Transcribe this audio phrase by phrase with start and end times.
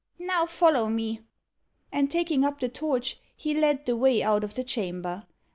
[0.17, 1.19] Now follow me."
[1.91, 5.27] And taking up the torch, he led the way out of the chamber.